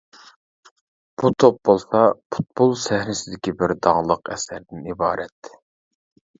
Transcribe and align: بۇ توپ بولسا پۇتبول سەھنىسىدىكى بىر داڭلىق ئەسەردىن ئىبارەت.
بۇ 1.21 1.31
توپ 1.43 1.59
بولسا 1.69 2.01
پۇتبول 2.35 2.75
سەھنىسىدىكى 2.87 3.55
بىر 3.61 3.77
داڭلىق 3.89 4.35
ئەسەردىن 4.37 4.93
ئىبارەت. 4.93 5.55